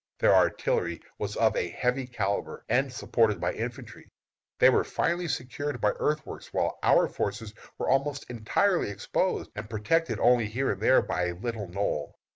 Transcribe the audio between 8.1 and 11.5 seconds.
entirely exposed, and protected only here and there by a